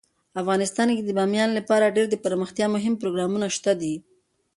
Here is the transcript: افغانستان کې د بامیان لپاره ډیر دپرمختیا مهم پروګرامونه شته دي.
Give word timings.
افغانستان 0.41 0.87
کې 0.95 1.03
د 1.05 1.11
بامیان 1.19 1.49
لپاره 1.57 1.93
ډیر 1.95 2.07
دپرمختیا 2.09 2.65
مهم 2.75 2.93
پروګرامونه 3.01 3.47
شته 3.57 3.71
دي. 3.81 3.95